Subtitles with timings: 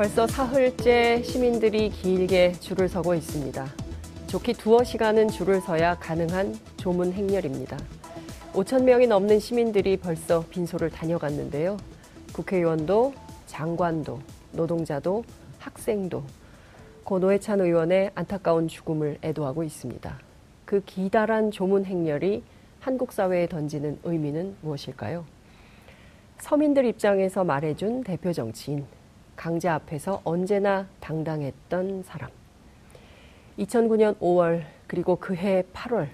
[0.00, 3.66] 벌써 사흘째 시민들이 길게 줄을 서고 있습니다.
[4.28, 7.76] 좋게 두어 시간은 줄을 서야 가능한 조문 행렬입니다.
[8.54, 11.76] 5천 명이 넘는 시민들이 벌써 빈소를 다녀갔는데요.
[12.32, 13.12] 국회의원도
[13.44, 14.20] 장관도
[14.52, 15.22] 노동자도
[15.58, 16.22] 학생도
[17.04, 20.18] 고 노회찬 의원의 안타까운 죽음을 애도하고 있습니다.
[20.64, 22.42] 그 기다란 조문 행렬이
[22.80, 25.26] 한국 사회에 던지는 의미는 무엇일까요?
[26.38, 28.86] 서민들 입장에서 말해준 대표 정치인
[29.40, 32.28] 강자 앞에서 언제나 당당했던 사람.
[33.58, 36.10] 2009년 5월 그리고 그해 8월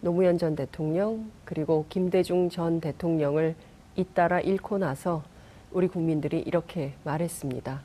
[0.00, 3.56] 노무현 전 대통령 그리고 김대중 전 대통령을
[3.96, 5.24] 잇따라 잃고 나서
[5.72, 7.82] 우리 국민들이 이렇게 말했습니다.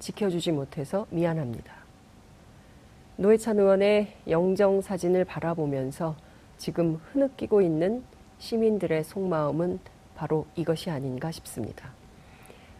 [0.00, 1.72] 지켜주지 못해서 미안합니다.
[3.18, 6.16] 노회찬 의원의 영정 사진을 바라보면서
[6.58, 8.02] 지금 흐느끼고 있는
[8.38, 9.78] 시민들의 속마음은
[10.16, 11.92] 바로 이것이 아닌가 싶습니다.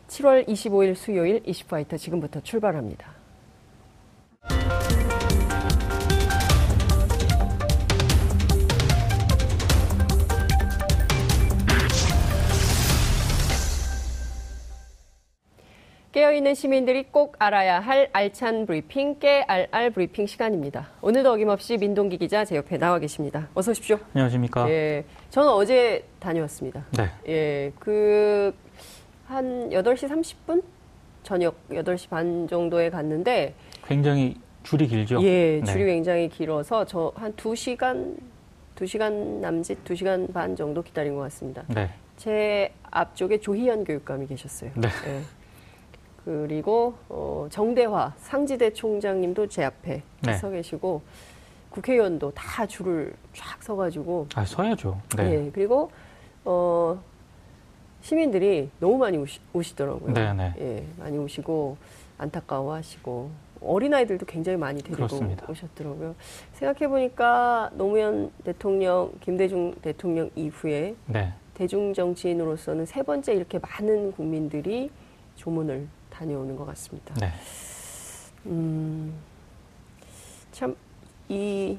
[0.08, 3.16] 7월 25일 수요일 이슈파이터 지금부터 출발합니다.
[16.12, 20.88] 깨어있는 시민들이 꼭 알아야 할 알찬 브리핑, 깨알알 브리핑 시간입니다.
[21.02, 23.48] 오늘도 어김없이 민동기 기자 제 옆에 나와 계십니다.
[23.52, 23.98] 어서 오십시오.
[24.14, 24.66] 안녕하십니까.
[24.70, 26.86] 예, 저는 어제 다녀왔습니다.
[26.96, 27.10] 네.
[27.28, 28.54] 예, 그,
[29.28, 30.62] 한 8시 30분?
[31.22, 33.54] 저녁 8시 반 정도에 갔는데.
[33.86, 35.20] 굉장히 줄이 길죠?
[35.22, 35.92] 예, 줄이 네.
[35.94, 38.16] 굉장히 길어서 저 한 2시간,
[38.76, 41.62] 2시간 남짓, 2시간 반 정도 기다린 것 같습니다.
[41.68, 41.90] 네.
[42.16, 44.70] 제 앞쪽에 조희연 교육감이 계셨어요.
[44.76, 44.88] 네.
[45.08, 45.20] 예.
[46.24, 50.32] 그리고 어, 정대화 상지대 총장님도 제 앞에 네.
[50.34, 51.02] 서 계시고
[51.70, 55.00] 국회의원도 다 줄을 쫙 서가지고 아 서야죠.
[55.16, 55.46] 네.
[55.46, 55.90] 예, 그리고
[56.44, 57.00] 어,
[58.06, 60.54] 시민들이 너무 많이 오시, 더라고요 네네.
[60.60, 61.76] 예, 많이 오시고
[62.18, 63.30] 안타까워하시고
[63.60, 65.44] 어린아이들도 굉장히 많이 데리고 그렇습니다.
[65.50, 66.14] 오셨더라고요.
[66.52, 71.32] 생각해보니까 노무현 대통령, 김대중 대통령 이후에 네.
[71.54, 74.88] 대중 정치인으로서는 세 번째 이렇게 많은 국민들이
[75.34, 77.12] 조문을 다녀오는 것 같습니다.
[77.14, 77.32] 네.
[78.46, 79.14] 음,
[80.52, 80.76] 참,
[81.28, 81.76] 이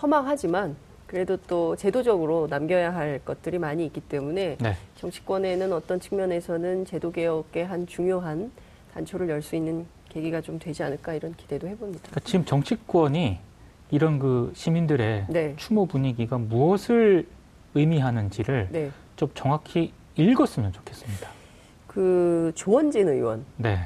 [0.00, 0.76] 허망하지만
[1.12, 4.76] 그래도 또 제도적으로 남겨야 할 것들이 많이 있기 때문에 네.
[4.96, 8.50] 정치권에는 어떤 측면에서는 제도 개혁의 한 중요한
[8.94, 12.00] 단초를 열 수 있는 계기가 좀 되지 않을까 이런 기대도 해봅니다.
[12.04, 13.38] 그러니까 지금 정치권이
[13.90, 15.54] 이런 그 시민들의 네.
[15.58, 17.26] 추모 분위기가 무엇을
[17.74, 18.90] 의미하는지를 네.
[19.16, 21.28] 좀 정확히 읽었으면 좋겠습니다.
[21.88, 23.44] 그 조원진 의원.
[23.58, 23.78] 네.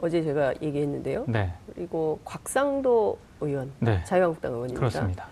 [0.00, 1.24] 어제 제가 얘기했는데요.
[1.28, 1.52] 네.
[1.72, 3.70] 그리고 곽상도 의원.
[3.78, 4.02] 네.
[4.04, 4.80] 자유한국당 의원입니다.
[4.80, 5.28] 그렇습니다.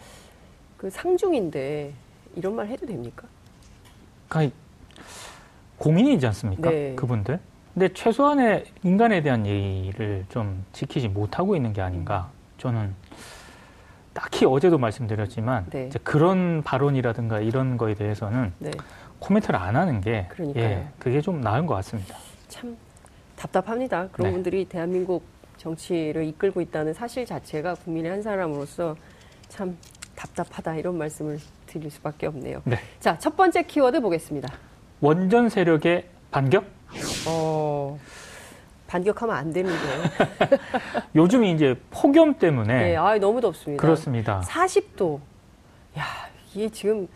[0.83, 1.93] 그 상중인데
[2.35, 3.29] 이런 말 해도 됩니까?
[4.29, 4.57] 그러니까
[5.79, 6.71] 고민이지 않습니까?
[6.71, 6.97] 네.
[6.97, 7.39] 그분들.
[7.73, 12.31] 근데 최소한의 인간에 대한 예의를 좀 지키지 못하고 있는 게 아닌가.
[12.59, 12.93] 저는
[14.13, 15.89] 딱히 어제도 말씀드렸지만 네.
[16.03, 18.73] 그런 발언이라든가 이런 거에 대해서는 네.
[19.21, 22.17] 코멘트를 안 하는 게 예, 그게 좀 나은 것 같습니다.
[22.49, 22.77] 참
[23.37, 24.09] 답답합니다.
[24.09, 24.33] 그런 네.
[24.33, 25.23] 분들이 대한민국
[25.59, 28.97] 정치를 이끌고 있다는 사실 자체가 국민의 한 사람으로서
[29.49, 29.79] 참
[30.23, 32.63] 답답하다 이런 말씀을 드릴 수밖에 없네요.
[32.65, 32.77] 네.
[33.01, 34.53] 자, 첫 번째 키워드 보겠습니다.
[35.01, 36.65] 원전 세력의 반격?
[37.27, 37.99] 어,
[38.87, 40.03] 반격하면 안 되는데요.
[41.17, 42.83] 요즘 이제 폭염 때문에.
[42.91, 43.81] 네, 아 너무 덥습니다.
[43.81, 44.41] 그렇습니다.
[44.45, 45.19] 40도.
[45.99, 46.05] 야,
[46.55, 47.09] 이게 지금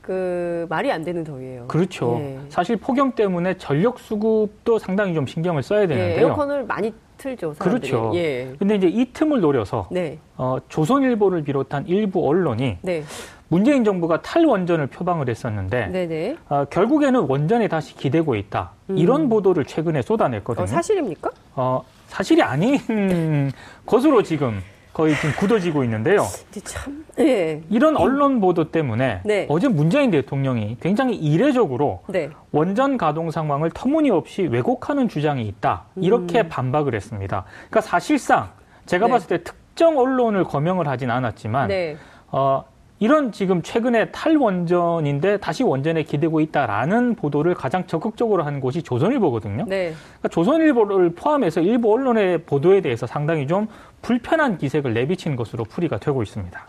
[0.00, 1.66] 그 말이 안 되는 더위예요.
[1.66, 2.18] 그렇죠.
[2.20, 2.38] 예.
[2.48, 6.16] 사실 폭염 때문에 전력 수급도 상당히 좀 신경을 써야 예, 되는데요.
[6.16, 7.54] 예, 에어컨을 많이 틀죠.
[7.54, 7.90] 사람들이.
[7.90, 8.12] 그렇죠.
[8.14, 8.52] 예.
[8.58, 10.18] 근데 이제 이 틈을 노려서 네.
[10.36, 13.02] 어, 조선일보를 비롯한 일부 언론이 네.
[13.48, 16.36] 문재인 정부가 탈원전을 표방을 했었는데 네네.
[16.48, 18.72] 어, 결국에는 원전에 다시 기대고 있다.
[18.90, 18.98] 음.
[18.98, 20.64] 이런 보도를 최근에 쏟아냈거든요.
[20.64, 21.30] 어, 사실입니까?
[21.54, 22.78] 어, 사실이 아닌
[23.86, 24.60] 것으로 지금
[24.96, 26.22] 거의 지금 굳어지고 있는데요.
[26.64, 27.60] 참, 예.
[27.68, 29.46] 이런 언론 보도 때문에 네.
[29.50, 32.30] 어제 문재인 대통령이 굉장히 이례적으로 네.
[32.50, 35.84] 원전 가동 상황을 터무니없이 왜곡하는 주장이 있다.
[35.96, 36.48] 이렇게 음.
[36.48, 37.44] 반박을 했습니다.
[37.68, 38.48] 그러니까 사실상
[38.86, 39.12] 제가 네.
[39.12, 41.98] 봤을 때 특정 언론을 거명을 하진 않았지만 네.
[42.28, 42.64] 어,
[42.98, 49.66] 이런 지금 최근에 탈원전인데 다시 원전에 기대고 있다라는 보도를 가장 적극적으로 한 곳이 조선일보거든요.
[49.68, 49.92] 네.
[50.18, 53.68] 그러니까 조선일보를 포함해서 일부 언론의 보도에 대해서 상당히 좀
[54.00, 56.66] 불편한 기색을 내비치는 것으로 풀이가 되고 있습니다.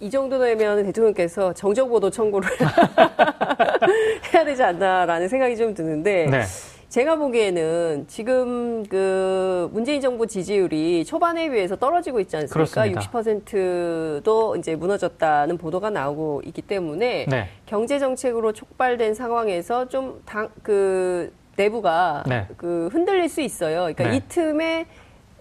[0.00, 2.48] 이 정도 되면 대통령께서 정정보도 청구를
[4.32, 6.42] 해야 되지 않나라는 생각이 좀 드는데 네.
[6.90, 12.52] 제가 보기에는 지금 그 문재인 정부 지지율이 초반에 비해서 떨어지고 있지 않습니까?
[12.52, 13.00] 그렇습니다.
[13.00, 17.48] 60%도 이제 무너졌다는 보도가 나오고 있기 때문에 네.
[17.66, 22.46] 경제 정책으로 촉발된 상황에서 좀 당 그 내부가 네.
[22.56, 23.92] 그 흔들릴 수 있어요.
[23.94, 24.16] 그러니까 네.
[24.16, 24.86] 이 틈에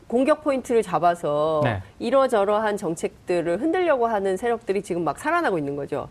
[0.10, 1.82] 공격 포인트를 잡아서 네.
[2.00, 6.10] 이러저러한 정책들을 흔들려고 하는 세력들이 지금 막 살아나고 있는 거죠.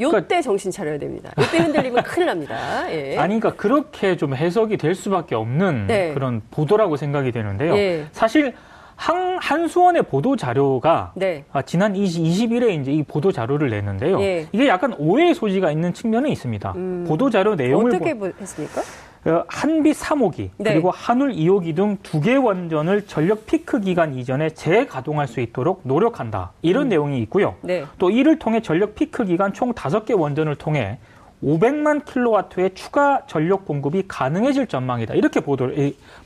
[0.00, 1.32] 요때 그러니까, 정신 차려야 됩니다.
[1.36, 2.56] 요때 흔들리면 큰일 납니다.
[2.94, 3.18] 예.
[3.18, 6.14] 아니, 그러니까 그렇게 좀 해석이 될 수밖에 없는 네.
[6.14, 7.76] 그런 보도라고 생각이 되는데요.
[7.76, 8.06] 예.
[8.12, 8.54] 사실
[8.94, 11.44] 한, 한수원의 보도 자료가 네.
[11.50, 14.20] 아, 지난 20, 20일에 이제 이 보도 자료를 냈는데요.
[14.20, 14.46] 예.
[14.52, 16.72] 이게 약간 오해의 소지가 있는 측면은 있습니다.
[16.76, 18.26] 음, 보도 자료 내용을 어떻게 보...
[18.26, 18.80] 했습니까?
[19.26, 20.72] 어, 한빛 3호기 네.
[20.72, 26.52] 그리고 한울 2호기 등 두 개 원전을 전력 피크 기간 이전에 재가동할 수 있도록 노력한다.
[26.62, 26.88] 이런 음.
[26.88, 27.56] 내용이 있고요.
[27.60, 27.84] 네.
[27.98, 30.98] 또 이를 통해 전력 피크 기간 총 5개 원전을 통해
[31.42, 35.14] 500만 킬로와트의 추가 전력 공급이 가능해질 전망이다.
[35.14, 35.70] 이렇게 보도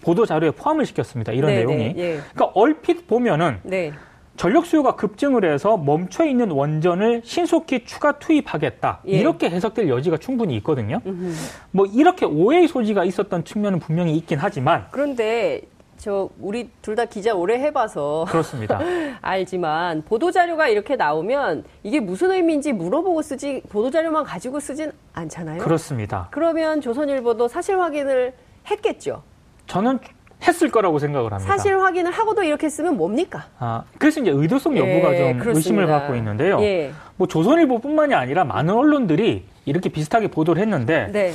[0.02, 1.32] 보도 자료에 포함을 시켰습니다.
[1.32, 1.76] 이런 네, 내용이.
[1.76, 2.20] 네, 예.
[2.35, 3.93] 그러니까 얼핏 보면은 네.
[4.37, 9.01] 전력 수요가 급증을 해서 멈춰 있는 원전을 신속히 추가 투입하겠다.
[9.07, 9.13] 예.
[9.13, 11.01] 이렇게 해석될 여지가 충분히 있거든요.
[11.07, 11.33] 음흠.
[11.71, 15.63] 뭐 이렇게 오해의 소지가 있었던 측면은 분명히 있긴 하지만 그런데
[15.97, 18.81] 저 우리 둘 다 기자 오래 해봐서 그렇습니다.
[19.23, 25.63] 알지만 보도 자료가 이렇게 나오면 이게 무슨 의미인지 물어보고 쓰지 보도 자료만 가지고 쓰진 않잖아요.
[25.63, 26.29] 그렇습니다.
[26.33, 28.35] 그러면 조선일보도 사실 확인을
[28.69, 29.23] 했겠죠.
[29.69, 30.01] 저는
[30.46, 31.56] 했을 거라고 생각을 합니다.
[31.56, 33.44] 사실 확인을 하고도 이렇게 쓰면 뭡니까?
[33.58, 35.52] 아, 그래서 이제 의도성 여부가 예, 좀 그렇습니다.
[35.56, 36.61] 의심을 받고 있는데요.
[36.61, 36.93] 예.
[37.17, 41.32] 뭐 조선일보뿐만이 아니라 많은 언론들이 이렇게 비슷하게 보도를 했는데 네.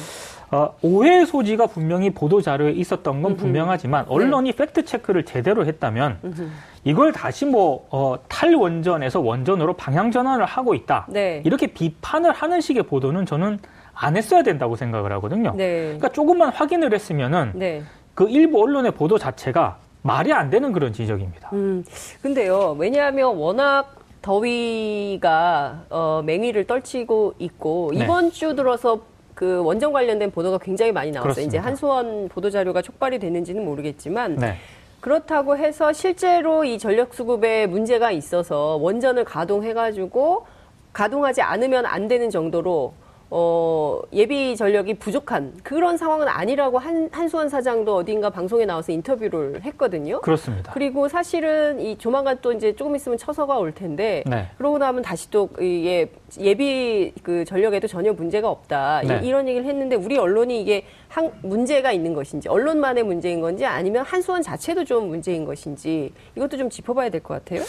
[0.51, 4.13] 어, 오해 소지가 분명히 보도 자료에 있었던 건 분명하지만 네.
[4.13, 4.57] 언론이 네.
[4.57, 6.50] 팩트 체크를 제대로 했다면 음흠.
[6.85, 11.05] 이걸 다시 뭐 어, 탈원전에서 원전으로 방향 전환을 하고 있다.
[11.09, 11.41] 네.
[11.45, 13.59] 이렇게 비판을 하는 식의 보도는 저는
[13.94, 15.53] 안 했어야 된다고 생각을 하거든요.
[15.55, 15.83] 네.
[15.83, 17.83] 그러니까 조금만 확인을 했으면은 네.
[18.19, 21.51] 그 일부 언론의 보도 자체가 말이 안 되는 그런 지적입니다.
[21.54, 21.86] 음,
[22.21, 28.04] 근데요, 왜냐하면 워낙 더위가 어, 맹위를 떨치고 있고 네.
[28.04, 29.00] 이번 주 들어서
[29.33, 31.33] 그 원전 관련된 보도가 굉장히 많이 나왔어요.
[31.33, 31.50] 그렇습니다.
[31.50, 34.57] 이제 한수원 보도 자료가 촉발이 됐는지는 모르겠지만 네.
[35.00, 40.45] 그렇다고 해서 실제로 이 전력 수급에 문제가 있어서 원전을 가동해가지고
[40.92, 42.92] 가동하지 않으면 안 되는 정도로
[43.31, 50.21] 어, 예비 전력이 부족한 그런 상황은 아니라고 한, 한수원 사장도 어딘가 방송에 나와서 인터뷰를 했거든요.
[50.21, 50.71] 그렇습니다.
[50.73, 54.47] 그리고 사실은 이 조만간 또 이제 조금 있으면 처서가 올 텐데, 네.
[54.57, 56.09] 그러고 나면 다시 또 예,
[56.39, 59.01] 예비 그 전력에도 전혀 문제가 없다.
[59.05, 59.19] 네.
[59.23, 64.03] 이, 런 얘기를 했는데 우리 언론이 이게 한, 문제가 있는 것인지, 언론만의 문제인 건지 아니면
[64.05, 67.61] 한수원 자체도 좀 문제인 것인지 이것도 좀 짚어봐야 될 것 같아요.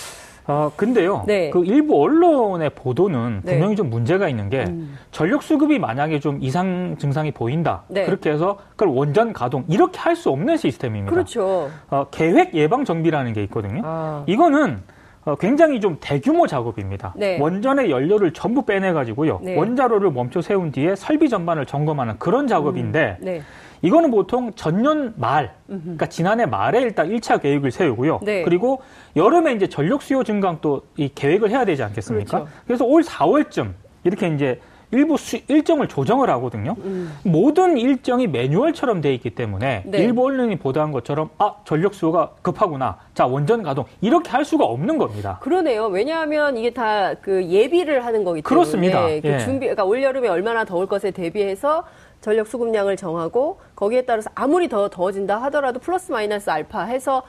[0.50, 1.23] 아, 근데요.
[1.29, 1.50] 네.
[1.50, 3.53] 그 일부 언론의 보도는 네.
[3.53, 4.98] 분명히 좀 문제가 있는 게 음.
[5.13, 7.82] 전력 수급이 만약에 좀 이상 증상이 보인다.
[7.86, 8.05] 네.
[8.05, 11.10] 그렇게 해서 그걸 원전 가동 이렇게 할 수 없는 시스템입니다.
[11.10, 11.70] 그렇죠.
[11.89, 13.81] 어, 계획 예방 정비라는 게 있거든요.
[13.84, 14.24] 아.
[14.27, 14.79] 이거는
[15.24, 17.15] 어, 굉장히 좀 대규모 작업입니다.
[17.17, 17.39] 네.
[17.41, 19.41] 원전의 연료를 전부 빼내 가지고요.
[19.43, 19.56] 네.
[19.56, 23.41] 원자로를 멈춰 세운 뒤에 설비 전반을 점검하는 그런 작업인데 음.
[23.81, 23.89] 네.
[23.89, 28.20] 이거는 보통 전년 말, 그러니까 지난해 말에 일단 1차 계획을 세우고요.
[28.22, 28.43] 네.
[28.43, 28.82] 그리고
[29.17, 32.39] 여름에 이제 전력 수요 증강 또이 계획을 해야 되지 않겠습니까?
[32.39, 32.53] 그렇죠.
[32.67, 33.72] 그래서 올 4월쯤
[34.05, 34.60] 이렇게 이제
[34.93, 36.75] 일부 수, 일정을 조정을 하거든요.
[36.82, 37.17] 음.
[37.22, 39.99] 모든 일정이 매뉴얼처럼 돼 있기 때문에 네.
[39.99, 42.99] 일부 언론이 보도한 것처럼 아 전력 수요가 급하구나.
[43.15, 45.39] 자 원전 가동 이렇게 할 수가 없는 겁니다.
[45.43, 45.87] 그러네요.
[45.87, 49.06] 왜냐하면 이게 다 그 예비를 하는 거기 때문에 그렇습니다.
[49.06, 49.39] 그 예.
[49.39, 51.84] 준비 그러니까 올 여름에 얼마나 더울 것에 대비해서
[52.20, 57.22] 전력 수급량을 정하고 거기에 따라서 아무리 더 더워진다 하더라도 플러스 마이너스 알파 해서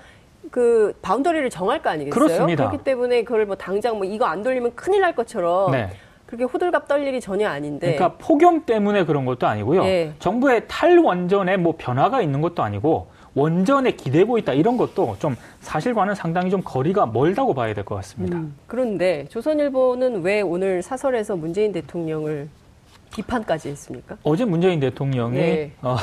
[0.50, 2.14] 그 바운더리를 정할 거 아니겠어요?
[2.14, 2.68] 그렇습니다.
[2.68, 5.90] 그렇기 때문에 그걸 뭐 당장 뭐 이거 안 돌리면 큰일 날 것처럼 네.
[6.26, 7.94] 그렇게 호들갑 떨 일이 전혀 아닌데.
[7.96, 9.84] 그러니까 폭염 때문에 그런 것도 아니고요.
[9.84, 10.14] 네.
[10.20, 16.50] 정부의 탈원전에 뭐 변화가 있는 것도 아니고 원전에 기대고 있다 이런 것도 좀 사실과는 상당히
[16.50, 18.38] 좀 거리가 멀다고 봐야 될 것 같습니다.
[18.38, 22.50] 음, 그런데 조선일보는 왜 오늘 사설에서 문재인 대통령을
[23.12, 24.18] 비판까지 했습니까?
[24.24, 25.72] 어제 문재인 대통령이 네.
[25.82, 25.98] 어,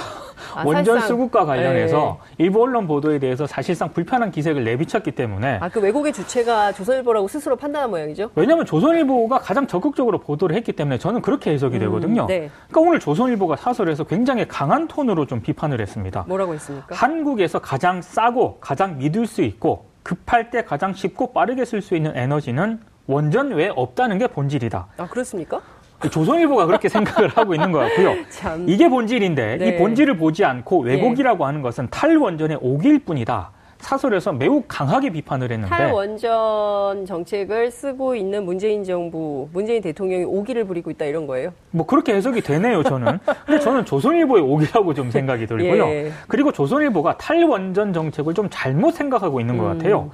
[0.55, 2.45] 아, 원전 수급과 관련해서 네.
[2.45, 7.57] 일부 언론 보도에 대해서 사실상 불편한 기색을 내비쳤기 때문에 아 그 왜곡의 주체가 조선일보라고 스스로
[7.57, 8.31] 판단한 모양이죠?
[8.35, 12.27] 왜냐하면 조선일보가 가장 적극적으로 보도를 했기 때문에 저는 그렇게 해석이 음, 되거든요.
[12.27, 12.51] 네.
[12.69, 16.25] 그러니까 오늘 조선일보가 사설에서 굉장히 강한 톤으로 좀 비판을 했습니다.
[16.29, 16.95] 뭐라고 했습니까?
[16.95, 22.17] 한국에서 가장 싸고 가장 믿을 수 있고 급할 때 가장 쉽고 빠르게 쓸 수 있는
[22.17, 24.87] 에너지는 원전 외에 없다는 게 본질이다.
[24.99, 25.61] 아 그렇습니까?
[26.07, 28.15] 조선일보가 그렇게 생각을 하고 있는 것 같고요.
[28.31, 28.65] 참.
[28.69, 29.69] 이게 본질인데 네.
[29.69, 31.45] 이 본질을 보지 않고 왜곡이라고 네.
[31.45, 33.51] 하는 것은 탈원전의 오기일 뿐이다.
[33.79, 40.91] 사설에서 매우 강하게 비판을 했는데 탈원전 정책을 쓰고 있는 문재인 정부, 문재인 대통령이 오기를 부리고
[40.91, 41.53] 있다 이런 거예요?
[41.71, 43.21] 뭐 그렇게 해석이 되네요, 저는.
[43.47, 45.85] 근데 저는 조선일보의 오기라고 좀 생각이 들고요.
[45.91, 46.13] 예.
[46.27, 49.79] 그리고 조선일보가 탈원전 정책을 좀 잘못 생각하고 있는 것 음.
[49.79, 50.11] 같아요.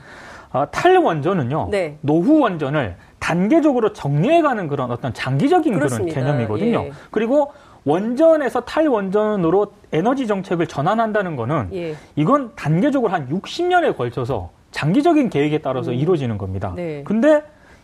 [0.52, 1.96] 어, 탈원전은요, 네.
[2.00, 6.20] 노후 원전을 단계적으로 정리해가는 그런 어떤 장기적인 그렇습니다.
[6.20, 6.84] 그런 개념이거든요.
[6.84, 6.92] 예.
[7.10, 7.52] 그리고
[7.86, 11.96] 원전에서 탈원전으로 에너지 정책을 전환한다는 거는 예.
[12.16, 15.96] 이건 단계적으로 한 60년에 걸쳐서 장기적인 계획에 따라서 음.
[15.96, 16.74] 이루어지는 겁니다.
[16.76, 17.02] 네.
[17.04, 17.42] 근데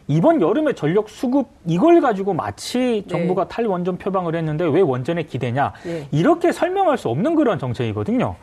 [0.08, 3.48] 이번 여름에 전력 수급 이걸 가지고 마치 정부가 네.
[3.48, 6.06] 탈원전 표방을 했는데 왜 원전에 기대냐 네.
[6.10, 8.34] 이렇게 설명할 수 없는 그런 정책이거든요.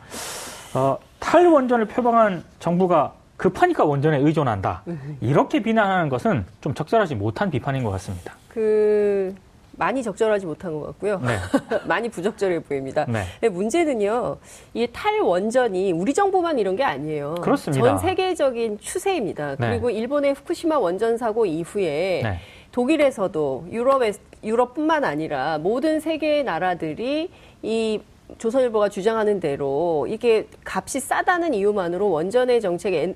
[0.74, 4.82] 어, 탈원전을 표방한 정부가 급하니까 원전에 의존한다.
[5.20, 8.34] 이렇게 비난하는 것은 좀 적절하지 못한 비판인 것 같습니다.
[8.48, 9.34] 그
[9.78, 11.20] 많이 적절하지 못한 것 같고요.
[11.20, 11.38] 네.
[11.86, 13.06] 많이 부적절해 보입니다.
[13.08, 13.48] 네.
[13.48, 14.38] 문제는요,
[14.74, 17.36] 이 탈원전이 우리 정부만 이런 게 아니에요.
[17.36, 17.86] 그렇습니다.
[17.86, 19.54] 전 세계적인 추세입니다.
[19.56, 19.68] 네.
[19.68, 22.40] 그리고 일본의 후쿠시마 원전 사고 이후에 네.
[22.72, 27.30] 독일에서도 유럽에 유럽뿐만 아니라 모든 세계의 나라들이
[27.62, 28.00] 이
[28.36, 33.14] 조선일보가 주장하는 대로 이게 값이 싸다는 이유만으로 원전의 정책에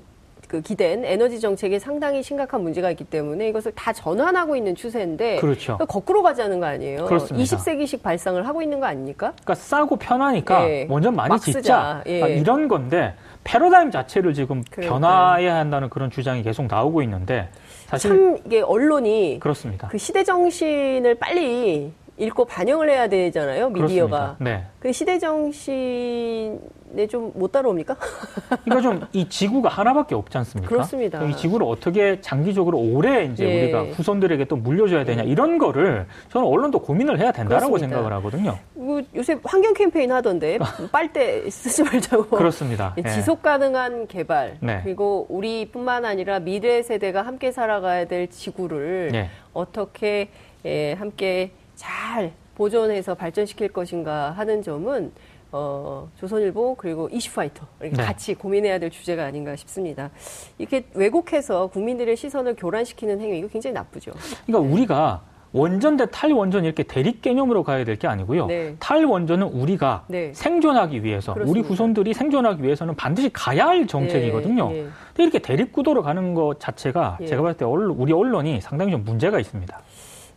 [0.52, 5.78] 그 기댄 에너지 정책에 상당히 심각한 문제가 있기 때문에 이것을 다 전환하고 있는 추세인데 그렇죠.
[5.78, 7.06] 거꾸로 가자는 거 아니에요.
[7.06, 7.56] 그렇습니다.
[7.56, 9.32] 20세기식 발상을 하고 있는 거 아닙니까?
[9.40, 10.86] 그러니까 싸고 편하니까 예.
[10.90, 12.22] 원전 많이 짓자 예.
[12.22, 15.00] 아, 이런 건데 패러다임 자체를 지금 그러니까요.
[15.00, 17.48] 변화해야 한다는 그런 주장이 계속 나오고 있는데
[17.86, 19.88] 사실 참 이게 언론이 그렇습니다.
[19.88, 24.36] 그 시대 정신을 빨리 읽고 반영을 해야 되잖아요 미디어가.
[24.38, 24.64] 네.
[24.78, 26.60] 그 시대 정신
[26.94, 27.96] 네, 좀못 따라옵니까?
[28.64, 30.68] 그러니까 좀 이 지구가 하나밖에 없지 않습니까?
[30.68, 31.22] 그렇습니다.
[31.24, 33.62] 이 지구를 어떻게 장기적으로 오래 이제 예.
[33.62, 37.96] 우리가 후손들에게 또 물려줘야 되냐 이런 거를 저는 언론도 고민을 해야 된다라고 그렇습니다.
[37.96, 38.58] 생각을 하거든요.
[38.74, 40.58] 뭐 요새 환경 캠페인 하던데
[40.92, 42.24] 빨대 쓰지 말자고.
[42.36, 42.94] 그렇습니다.
[42.98, 43.08] 예.
[43.08, 44.80] 지속 가능한 개발 네.
[44.84, 49.30] 그리고 우리뿐만 아니라 미래 세대가 함께 살아가야 될 지구를 네.
[49.54, 50.28] 어떻게
[50.64, 51.50] 예, 함께
[51.82, 55.10] 잘 보존해서 발전시킬 것인가 하는 점은
[55.50, 58.02] 어, 조선일보 그리고 이슈파이터 이렇게 네.
[58.04, 60.10] 같이 고민해야 될 주제가 아닌가 싶습니다.
[60.58, 64.12] 이렇게 왜곡해서 국민들의 시선을 교란시키는 행위 이거 굉장히 나쁘죠.
[64.46, 64.72] 그러니까 네.
[64.74, 65.22] 우리가
[65.52, 68.46] 원전 대 탈원전 이렇게 대립 개념으로 가야 될 게 아니고요.
[68.46, 68.76] 네.
[68.78, 70.32] 탈원전은 우리가 네.
[70.34, 71.60] 생존하기 위해서 그렇습니다.
[71.60, 74.68] 우리 후손들이 생존하기 위해서는 반드시 가야 할 정책이거든요.
[74.68, 74.82] 네.
[74.84, 74.88] 네.
[75.08, 77.26] 근데 이렇게 대립 구도로 가는 것 자체가 예.
[77.26, 79.80] 제가 봤을 때 우리 언론이 상당히 좀 문제가 있습니다.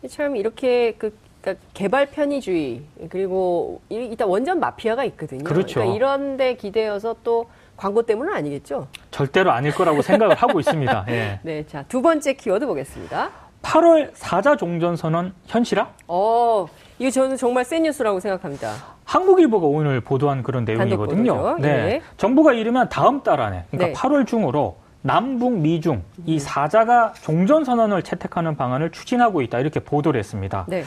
[0.10, 5.44] 참 이렇게 그 그러니까 개발 편의주의 그리고 일단 원전 마피아가 있거든요.
[5.44, 5.76] 그렇죠.
[5.76, 7.46] 그러니까 이런데 기대어서 또
[7.78, 8.88] 광고 때문은 아니겠죠?
[9.12, 11.06] 절대로 아닐 거라고 생각을 하고 있습니다.
[11.10, 11.40] 예.
[11.44, 13.30] 네, 자 두 번째 키워드 보겠습니다.
[13.62, 15.88] 8월 사자 종전 선언 현실화?
[16.08, 18.74] 어, 이거 저는 정말 센 뉴스라고 생각합니다.
[19.04, 21.58] 한국일보가 오늘 보도한 그런 내용이거든요.
[21.60, 21.86] 네.
[21.86, 22.02] 네.
[22.18, 23.94] 정부가 이르면 다음 달 안에, 그러니까 네.
[23.94, 26.40] 8월 중으로 남북, 미중 이 음.
[26.40, 30.66] 사자가 종전 선언을 채택하는 방안을 추진하고 있다 이렇게 보도를 했습니다.
[30.68, 30.84] 네.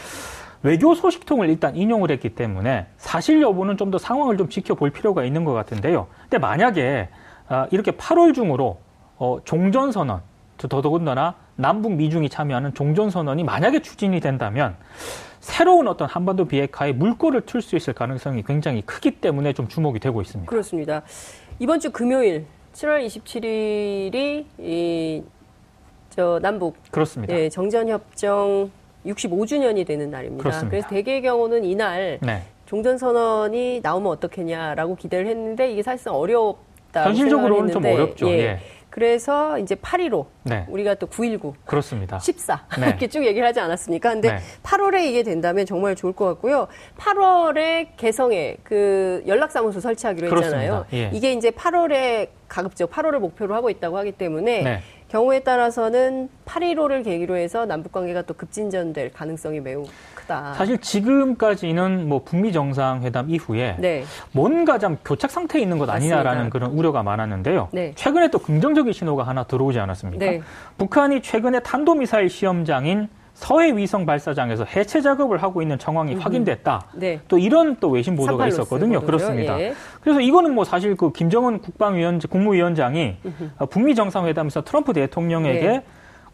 [0.62, 5.44] 외교 소식통을 일단 인용을 했기 때문에 사실 여부는 좀 더 상황을 좀 지켜볼 필요가 있는
[5.44, 6.08] 것 같은데요.
[6.22, 7.08] 근데 만약에
[7.48, 8.78] 아, 이렇게 8월 중으로
[9.16, 10.20] 어, 종전선언,
[10.58, 14.76] 더더군다나 남북 미중이 참여하는 종전선언이 만약에 추진이 된다면
[15.40, 20.20] 새로운 어떤 한반도 비핵화에 물꼬를 틀 수 있을 가능성이 굉장히 크기 때문에 좀 주목이 되고
[20.20, 20.50] 있습니다.
[20.50, 21.02] 그렇습니다.
[21.58, 25.22] 이번 주 금요일 7월 27일이 이,
[26.10, 27.34] 저 남북 그렇습니다.
[27.34, 28.70] 예, 정전협정
[29.08, 30.42] 65주년이 되는 날입니다.
[30.42, 30.70] 그렇습니다.
[30.70, 32.42] 그래서 대개의 경우는 이날 네.
[32.66, 37.04] 종전선언이 나오면 어떻겠냐라고 기대를 했는데 이게 사실상 어렵다.
[37.04, 38.28] 현실적으로는 좀 어렵죠.
[38.28, 38.38] 예.
[38.38, 38.58] 예.
[38.90, 40.64] 그래서 이제 8.15 네.
[40.68, 42.18] 우리가 또 9.19 그렇습니다.
[42.18, 42.88] 14 네.
[42.88, 44.14] 이렇게 쭉 얘기를 하지 않았습니까?
[44.14, 44.38] 근데 네.
[44.62, 46.66] 8월에 이게 된다면 정말 좋을 것 같고요.
[46.96, 50.86] 8월에 개성에 그 연락사무소 설치하기로 했잖아요.
[50.94, 51.10] 예.
[51.12, 54.80] 이게 이제 8월에 가급적 8월을 목표로 하고 있다고 하기 때문에 네.
[55.08, 60.52] 경우에 따라서는 8.15를 계기로 해서 남북 관계가 또 급진전될 가능성이 매우 크다.
[60.54, 64.04] 사실 지금까지는 뭐 북미 정상회담 이후에 네.
[64.32, 66.52] 뭔가 좀 교착 상태에 있는 것 아니냐라는 맞습니다.
[66.52, 67.68] 그런 우려가 많았는데요.
[67.72, 67.92] 네.
[67.94, 70.24] 최근에 또 긍정적인 신호가 하나 들어오지 않았습니까?
[70.24, 70.42] 네.
[70.76, 76.18] 북한이 최근에 탄도미사일 시험장인 서해 위성 발사장에서 해체 작업을 하고 있는 정황이 음.
[76.18, 76.86] 확인됐다.
[76.94, 77.20] 네.
[77.28, 79.00] 또 이런 또 외신 보도가 있었거든요.
[79.00, 79.60] 그렇습니다.
[79.60, 79.74] 예.
[80.00, 83.66] 그래서 이거는 뭐 사실 그 김정은 국방위원 국무위원장이 음흠.
[83.70, 85.82] 북미 정상회담에서 트럼프 대통령에게 네.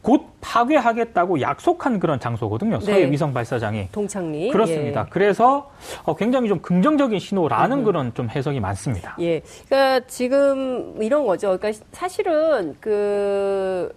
[0.01, 2.81] 곧 파괴하겠다고 약속한 그런 장소거든요.
[2.81, 3.11] 서해 네.
[3.11, 3.89] 위성 발사장이.
[3.93, 4.51] 동창리.
[4.51, 5.03] 그렇습니다.
[5.03, 5.11] 예.
[5.11, 5.71] 그래서
[6.05, 7.85] 어, 굉장히 좀 긍정적인 신호라는 음.
[7.85, 9.15] 그런 좀 해석이 많습니다.
[9.21, 9.43] 예.
[9.69, 11.59] 그러니까 지금 이런 거죠.
[11.59, 13.95] 그러니까 사실은 그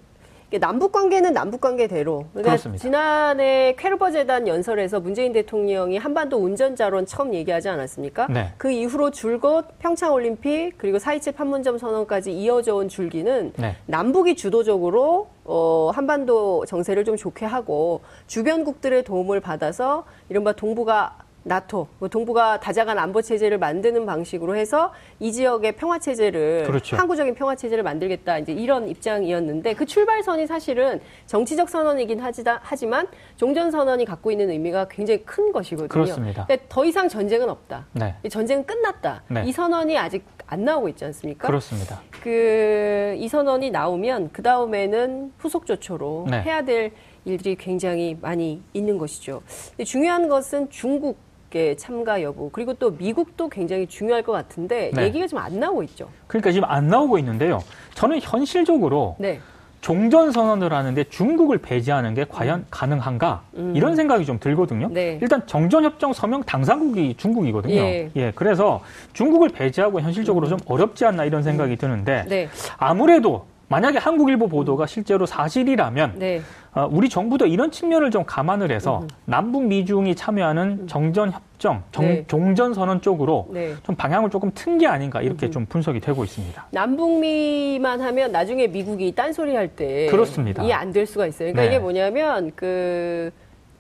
[0.60, 2.25] 남북 관계는 남북 관계대로.
[2.32, 2.82] 그러니까 그렇습니다.
[2.82, 8.27] 지난해 퀘르버 재단 연설에서 문재인 대통령이 한반도 운전자론 처음 얘기하지 않았습니까?
[8.30, 8.54] 네.
[8.58, 13.75] 그 이후로 줄곧 평창 올림픽 그리고 사이칠 판문점 선언까지 이어져 온 줄기는 네.
[13.88, 22.10] 남북이 주도적으로 어, 한반도 정세를 좀 좋게 하고 주변국들의 도움을 받아서 이른바 동북아 나토, 뭐
[22.10, 26.98] 동북아 다자간 안보 체제를 만드는 방식으로 해서 이 지역의 평화 체제를 그렇죠.
[26.98, 33.72] 항구적인 평화 체제를 만들겠다 이제 이런 입장이었는데 그 출발선이 사실은 정치적 선언이긴 하지다, 하지만 종전
[33.72, 35.88] 선언이 갖고 있는 의미가 굉장히 큰 것이거든요.
[35.88, 36.48] 그렇습니다.
[36.70, 37.88] 더 이상 전쟁은 없다.
[37.94, 38.16] 네.
[38.30, 39.24] 전쟁은 끝났다.
[39.30, 39.44] 네.
[39.46, 41.48] 이 선언이 아직 안 나오고 있지 않습니까?
[41.48, 42.01] 그렇습니다.
[42.22, 46.42] 그 이 선언이 나오면 그 다음에는 후속 조처로 네.
[46.42, 46.92] 해야 될
[47.25, 49.42] 일들이 굉장히 많이 있는 것이죠.
[49.86, 51.18] 중요한 것은 중국
[51.56, 55.04] 의 참가 여부 그리고 또 미국도 굉장히 중요할 것 같은데 네.
[55.04, 56.10] 얘기가 좀 안 나오고 있죠.
[56.27, 57.63] 그러니까 지금 안 나오고 있는데요.
[57.94, 59.39] 저는 현실적으로 네.
[59.80, 62.66] 종전 선언을 하는데 중국을 배제하는 게 과연 음.
[62.70, 63.74] 가능한가 음.
[63.75, 64.89] 이런 생각이 좀 들거든요.
[64.92, 65.20] 네.
[65.22, 67.75] 일단 정전협정 서명 당사국이 중국이거든요.
[67.75, 68.12] 예.
[68.16, 68.32] 예.
[68.36, 68.82] 그래서
[69.13, 70.50] 중국을 배제하고 현실적으로 음.
[70.50, 71.77] 좀 어렵지 않나 이런 생각이 음.
[71.77, 72.50] 드는데 네.
[72.77, 76.41] 아무래도 만약에 한국일보 보도가 실제로 사실이라면 네.
[76.74, 79.07] 어, 우리 정부도 이런 측면을 좀 감안을 해서 음.
[79.25, 80.88] 남북 미중이 참여하는 음.
[80.88, 82.24] 정전 협정, 정, 네.
[82.27, 83.74] 종전 선언 쪽으로 네.
[83.83, 85.51] 좀 방향을 조금 튼 게 아닌가 이렇게 음.
[85.51, 86.67] 좀 분석이 되고 있습니다.
[86.71, 90.63] 남북미만 하면 나중에 미국이 딴소리 할 때 그렇습니다.
[90.63, 91.51] 이해 안 될 수가 있어요.
[91.51, 91.67] 그러니까 네.
[91.67, 93.31] 이게 뭐냐면 그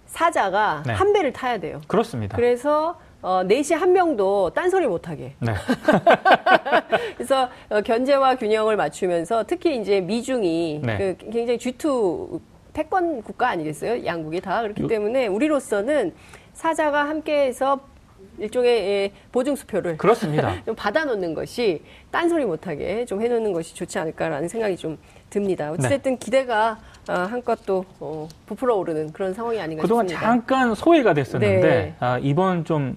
[0.07, 0.93] 사자가 네.
[0.93, 1.79] 한 배를 타야 돼요.
[1.87, 2.35] 그렇습니다.
[2.35, 5.33] 그래서 어, 넷이 한 명도 딴소리 못하게.
[5.39, 5.51] 네.
[7.17, 10.97] 그래서 어, 견제와 균형을 맞추면서 특히 이제 미중이 네.
[10.97, 12.39] 그 굉장히 G2
[12.71, 14.05] 패권 국가 아니겠어요?
[14.05, 14.61] 양국이 다.
[14.61, 14.87] 그렇기 요...
[14.87, 16.13] 때문에 우리로서는
[16.53, 17.81] 사자가 함께해서
[18.37, 20.53] 일종의 예, 보증수표를 그렇습니다.
[20.65, 24.97] 좀 받아놓는 것이 딴소리 못하게 좀 해놓는 것이 좋지 않을까라는 생각이 좀
[25.29, 25.71] 듭니다.
[25.71, 26.17] 어쨌든 네.
[26.17, 26.77] 기대가
[27.09, 30.29] 어, 한껏 또 어, 부풀어 오르는 그런 상황이 아닌가 그동안 싶습니다.
[30.29, 31.95] 잠깐 소외가 됐었는데 네.
[31.99, 32.95] 아, 이번 좀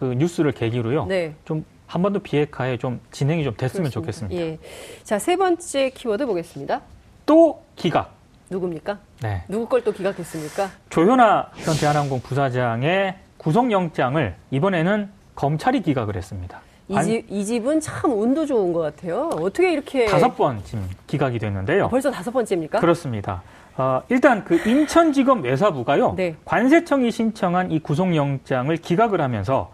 [0.00, 1.04] 그 뉴스를 계기로요.
[1.04, 1.34] 네.
[1.44, 3.90] 좀 한번도 비핵화에 좀 진행이 좀 됐으면 그렇습니다.
[4.30, 4.42] 좋겠습니다.
[4.42, 4.58] 예.
[5.04, 6.80] 자, 세 번째 키워드 보겠습니다.
[7.26, 8.14] 또 기각.
[8.48, 8.98] 누굽니까?
[9.22, 9.42] 네.
[9.46, 10.70] 누구 걸 또 기각했습니까?
[10.88, 16.60] 조현아 전 대한항공 부사장의 구속영장을 이번에는 검찰이 기각을 했습니다.
[16.88, 19.30] 이, 집, 이 집은 참 운도 좋은 것 같아요.
[19.40, 20.04] 어떻게 이렇게.
[20.06, 21.88] 다섯 번 지금 기각이 됐는데요.
[21.88, 22.80] 벌써 다섯 번째입니까?
[22.80, 23.42] 그렇습니다.
[23.78, 26.14] 어, 일단 그 인천지검 외사부가요.
[26.16, 26.36] 네.
[26.44, 29.72] 관세청이 신청한 이 구속영장을 기각을 하면서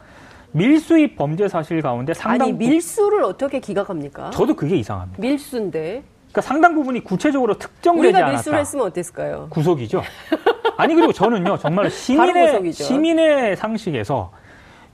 [0.53, 4.31] 밀수입 범죄 사실 가운데 상당 아니 밀수를 어떻게 기각합니까?
[4.31, 5.21] 저도 그게 이상합니다.
[5.21, 8.33] 밀수인데 그러니까 상당 부분이 구체적으로 특정되지 우리가 않았다.
[8.33, 9.49] 밀수를 했으면 어땠을까요?
[9.51, 10.03] 구속이죠.
[10.77, 14.31] 아니 그리고 저는요 정말 시민의 시민의 상식에서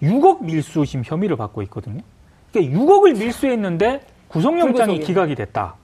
[0.02, 2.02] 6억 밀수심 혐의를 받고 있거든요.
[2.52, 5.74] 그러니까 6억을 밀수했는데 구속영장이 기각이 됐다.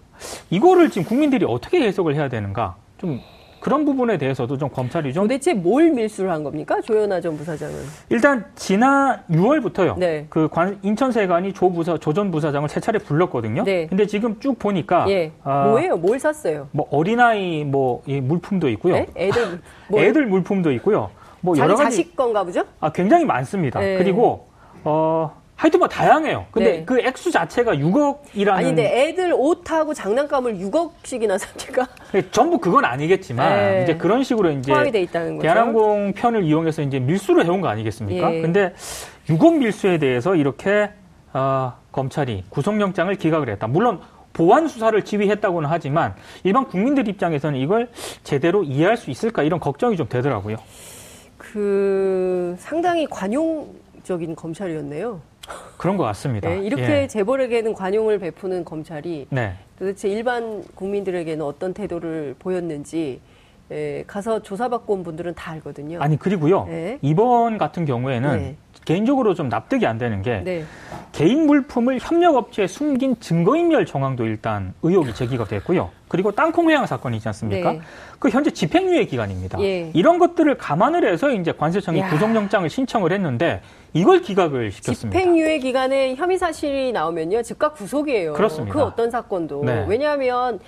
[0.51, 2.77] 이거를 지금 국민들이 어떻게 해석을 해야 되는가?
[2.99, 3.21] 좀
[3.61, 7.75] 그런 부분에 대해서도 좀 검찰이 좀 도대체 뭘 밀수를 한 겁니까 조현아 전 부사장은?
[8.09, 9.99] 일단 지난 6월부터요.
[9.99, 10.27] 네.
[10.29, 13.63] 그 관, 인천세관이 조 부사 조 전 부사장을 세 차례 불렀거든요.
[13.65, 13.87] 네.
[13.87, 15.31] 근데 지금 쭉 보니까 예.
[15.45, 15.97] 아, 뭐예요?
[15.97, 16.69] 뭘 샀어요?
[16.73, 18.95] 뭐 어린아이 뭐 물품도 있고요.
[18.95, 19.07] 네?
[19.17, 21.11] 애들 뭐 애들 물품도 있고요.
[21.41, 22.65] 뭐 여러 가지 자식 건가 보죠?
[22.81, 23.79] 아 굉장히 많습니다.
[23.79, 23.97] 네.
[23.99, 24.49] 그리고
[24.85, 26.47] 어 하여튼 뭐 다양해요.
[26.53, 26.85] 근데 네.
[26.85, 31.89] 그 액수 자체가 6억이라는 아니 근데 애들 옷하고 장난감을 6억씩이나 삽니까?
[32.13, 33.83] 네, 전부 그건 아니겠지만 네.
[33.83, 34.73] 이제 그런 식으로 이제
[35.43, 38.35] 대한항공 편을 이용해서 이제 밀수를 해온 거 아니겠습니까?
[38.35, 38.41] 예.
[38.41, 38.73] 근데
[39.27, 40.91] 6억 밀수에 대해서 이렇게
[41.33, 43.67] 어, 검찰이 구속영장을 기각을 했다.
[43.67, 44.01] 물론
[44.33, 47.89] 보완 수사를 지휘했다고는 하지만 일반 국민들 입장에서는 이걸
[48.23, 50.57] 제대로 이해할 수 있을까 이런 걱정이 좀 되더라고요.
[51.37, 55.21] 그 상당히 관용적인 검찰이었네요.
[55.77, 56.49] 그런 것 같습니다.
[56.49, 57.07] 네, 이렇게 예.
[57.07, 59.55] 재벌에게는 관용을 베푸는 검찰이 네.
[59.79, 63.21] 도대체 일반 국민들에게는 어떤 태도를 보였는지
[63.71, 66.01] 예, 가서 조사받고 온 분들은 다 알거든요.
[66.01, 66.99] 아니 그리고요 네.
[67.03, 68.57] 이번 같은 경우에는 네.
[68.89, 70.65] 개인적으로 좀 납득이 안 되는 게 네.
[71.13, 75.91] 개인 물품을 협력업체에 숨긴 증거인멸 정황도 일단 의혹이 제기가 됐고요.
[76.09, 77.73] 그리고 땅콩 회항 사건이 있지 않습니까?
[77.73, 77.81] 네.
[78.19, 79.61] 그 현재 집행유예 기간입니다.
[79.61, 79.91] 예.
[79.93, 82.09] 이런 것들을 감안을 해서 이제 관세청이 야.
[82.09, 83.61] 구속영장을 신청을 했는데
[83.93, 85.19] 이걸 기각을 시켰습니다.
[85.19, 88.33] 집행유예 기간에 혐의 사실이 나오면요 즉각 구속이에요.
[88.33, 88.73] 그렇습니다.
[88.73, 89.85] 그 어떤 사건도 네.
[89.87, 90.61] 왜냐하면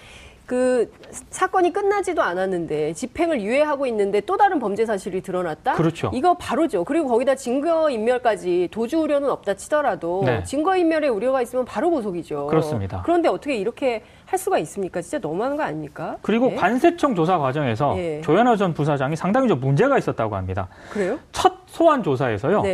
[0.51, 0.91] 그
[1.31, 5.75] 사건이 끝나지도 않았는데 집행을 유예하고 있는데 또 다른 범죄 사실이 드러났다.
[5.75, 6.11] 그렇죠.
[6.13, 6.83] 이거 바로죠.
[6.83, 10.43] 그리고 거기다 증거 인멸까지 도주 우려는 없다 치더라도 네.
[10.43, 12.49] 증거 인멸의 우려가 있으면 바로 고속이죠.
[12.49, 13.03] 그렇습니다.
[13.05, 15.01] 그런데 어떻게 이렇게 할 수가 있습니까?
[15.01, 16.17] 진짜 너무한 거 아닙니까?
[16.21, 16.57] 그리고 네?
[16.57, 18.21] 관세청 조사 과정에서 네.
[18.23, 20.67] 조현호 전 부사장이 상당히 좀 문제가 있었다고 합니다.
[20.91, 21.21] 그래요?
[21.31, 22.65] 첫 소환 조사에서요.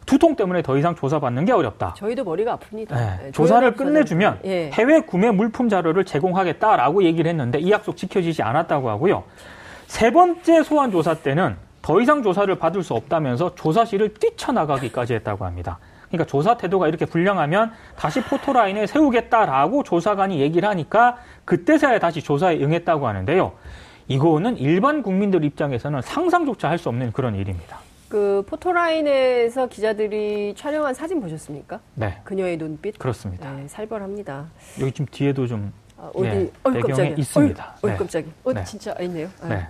[0.00, 0.06] 네.
[0.06, 1.94] 두통 때문에 더 이상 조사받는 게 어렵다.
[1.96, 2.94] 저희도 머리가 아픕니다.
[2.94, 3.18] 네.
[3.24, 3.30] 네.
[3.32, 4.70] 조사를 끝내주면 예.
[4.72, 9.24] 해외 구매 물품 자료를 제공하겠다라고 얘기를 했는데 이 약속 지켜지지 않았다고 하고요.
[9.86, 15.78] 세 번째 소환 조사 때는 더 이상 조사를 받을 수 없다면서 조사실을 뛰쳐나가기까지 했다고 합니다.
[16.08, 23.06] 그러니까 조사 태도가 이렇게 불량하면 다시 포토라인에 세우겠다라고 조사관이 얘기를 하니까 그때서야 다시 조사에 응했다고
[23.06, 23.52] 하는데요.
[24.08, 27.78] 이거는 일반 국민들 입장에서는 상상조차 할 수 없는 그런 일입니다.
[28.10, 31.78] 그 포토라인에서 기자들이 촬영한 사진 보셨습니까?
[31.94, 32.18] 네.
[32.24, 32.98] 그녀의 눈빛.
[32.98, 33.52] 그렇습니다.
[33.52, 34.48] 네, 살벌합니다.
[34.80, 37.14] 여기 지금 뒤에도 좀 아, 어디 네, 어, 배경이 깜짝이야.
[37.16, 37.74] 있습니다.
[37.80, 37.96] 어, 네.
[37.96, 38.26] 깜짝이.
[38.42, 38.64] 어, 네.
[38.64, 39.28] 진짜 있네요.
[39.40, 39.48] 아.
[39.48, 39.66] 네.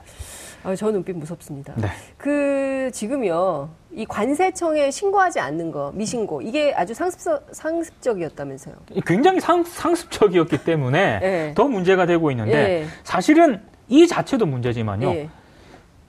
[0.63, 1.75] 아, 저 눈빛 무섭습니다.
[1.77, 1.89] 네.
[2.17, 8.75] 그 지금요 이 관세청에 신고하지 않는 거 미신고 이게 아주 상습 상습적이었다면서요?
[9.07, 11.55] 굉장히 상, 상습적이었기 때문에 네.
[11.55, 12.87] 더 문제가 되고 있는데 네.
[13.05, 15.29] 사실은 이 자체도 문제지만요.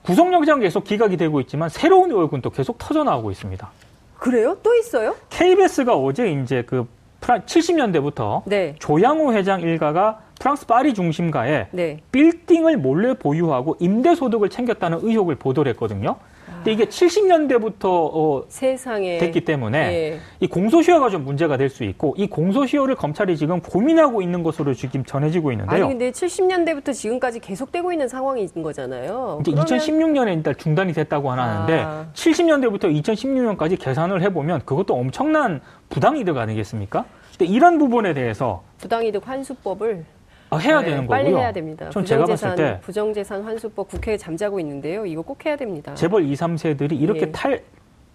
[0.04, 0.08] 네.
[0.08, 3.70] 구속영장 계속 기각이 되고 있지만 새로운 의혹은 또 계속 터져 나오고 있습니다.
[4.18, 4.58] 그래요?
[4.62, 5.16] 또 있어요?
[5.30, 6.88] KBS가 어제 이제 그
[7.22, 8.76] 70년대부터 네.
[8.80, 12.00] 조양호 회장 일가가 프랑스 파리 중심가에 네.
[12.12, 16.18] 빌딩을 몰래 보유하고 임대 소득을 챙겼다는 의혹을 보도를 했거든요.
[16.64, 20.20] 근데 이게 70년대부터 어, 세상에 됐기 때문에 예.
[20.40, 25.04] 이 공소시효가 좀 문제가 될 수 있고 이 공소시효를 검찰이 지금 고민하고 있는 것으로 지금
[25.06, 25.86] 전해지고 있는데요.
[25.86, 29.40] 아니 근데 70년대부터 지금까지 계속되고 있는 상황인 거잖아요.
[29.42, 29.66] 이제 그러면...
[29.66, 32.06] 2016년에 일단 중단이 됐다고 하는데 아.
[32.14, 37.06] 70년대부터 2016년까지 계산을 해보면 그것도 엄청난 부당이득 아니겠습니까?
[37.38, 40.04] 근데 이런 부분에 대해서 부당이득 환수법을
[40.52, 41.34] 아, 해야 네, 되는 빨리 거고요.
[41.34, 41.90] 빨리 해야 됩니다.
[41.90, 45.06] 전 제가 봤을 때 부정재산 환수법 국회에 잠자고 있는데요.
[45.06, 45.96] 이거 꼭 해야 됩니다.
[45.96, 47.32] 재벌 2, 3세들이 이렇게 예.
[47.32, 47.64] 탈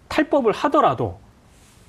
[0.07, 1.17] 탈법을 하더라도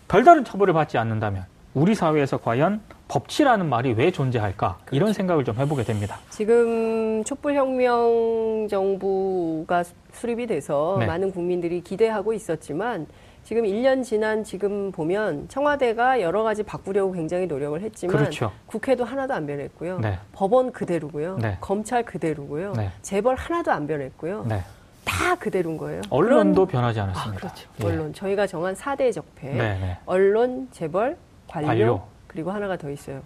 [0.09, 4.97] 별다른 처벌을 받지 않는다면 우리 사회에서 과연 법치라는 말이 왜 존재할까 그렇죠.
[4.97, 6.19] 이런 생각을 좀 해보게 됩니다.
[6.31, 11.07] 지금 촛불혁명 정부가 수립이 돼서 네.
[11.07, 13.07] 많은 국민들이 기대하고 있었지만
[13.49, 18.53] 지금 1년 지난 지금 보면 청와대가 여러 가지 바꾸려고 굉장히 노력을 했지만 그렇죠.
[18.67, 20.01] 국회도 하나도 안 변했고요.
[20.01, 20.19] 네.
[20.33, 21.39] 법원 그대로고요.
[21.39, 21.57] 네.
[21.59, 22.75] 검찰 그대로고요.
[22.75, 22.93] 네.
[23.01, 24.45] 재벌 하나도 안 변했고요.
[24.45, 24.63] 네.
[25.07, 26.03] 다 그대로인 거예요.
[26.11, 26.83] 언론도 그런...
[26.83, 27.37] 변하지 않았습니다.
[27.37, 27.71] 아, 그렇죠.
[27.81, 27.87] 예.
[27.87, 29.49] 언론 저희가 정한 4대 적폐.
[29.49, 29.99] 네, 네.
[30.05, 33.23] 언론, 재벌, 관료, 관료, 그리고 하나가 더 있어요.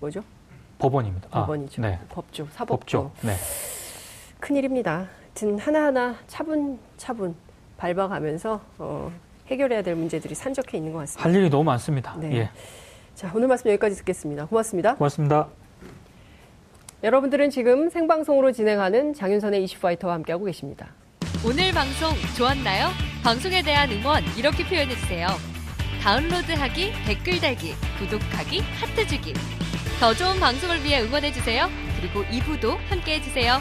[0.00, 0.22] 뭐죠?
[0.80, 1.28] 법원입니다.
[1.30, 1.84] 아, 법원이죠.
[1.84, 3.10] 아, 법조, 사법조.
[3.12, 3.28] 법조.
[3.28, 3.36] 네.
[4.40, 5.06] 큰일입니다.
[5.36, 7.36] 하여튼 하나하나 차분차분
[7.76, 9.12] 밟아가면서 어,
[9.48, 11.28] 해결해야 될 문제들이 산적해 있는 것 같습니다.
[11.28, 12.16] 할 일이 너무 많습니다.
[12.18, 12.36] 네.
[12.36, 12.50] 예.
[13.14, 14.46] 자, 오늘 말씀 여기까지 듣겠습니다.
[14.46, 14.96] 고맙습니다.
[14.96, 15.48] 고맙습니다.
[17.02, 20.88] 여러분들은 지금 생방송으로 진행하는 장윤선의 이슈파이터와 함께하고 계십니다.
[21.44, 22.88] 오늘 방송 좋았나요?
[23.22, 25.28] 방송에 대한 응원 이렇게 표현해주세요.
[26.02, 29.34] 다운로드하기, 댓글 달기, 구독하기, 하트 주기.
[30.00, 31.68] 더 좋은 방송을 위해 응원해주세요.
[32.00, 33.58] 그리고 2부도 함께해주세요.